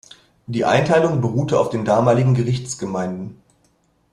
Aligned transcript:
Die 0.47 0.65
Einteilung 0.65 1.21
beruhte 1.21 1.59
auf 1.59 1.69
den 1.69 1.85
damaligen 1.85 2.33
Gerichtsgemeinden. 2.33 3.39